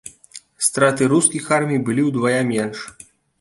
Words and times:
Страты 0.67 1.09
рускіх 1.11 1.51
армій 1.59 1.79
былі 1.91 2.07
ўдвая 2.09 2.41
менш. 2.49 2.79